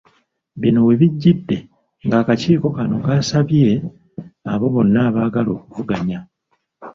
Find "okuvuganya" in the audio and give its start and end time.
5.57-6.19